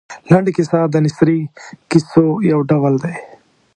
لنډه 0.29 0.51
کیسه 0.57 0.79
د 0.93 0.95
نثري 1.05 1.39
کیسو 1.91 2.25
یو 2.51 2.59
ډول 2.69 2.93
دی. 3.03 3.15